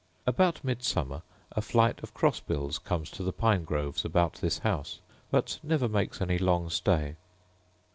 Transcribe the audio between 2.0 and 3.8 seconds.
of cross bills comes to the pine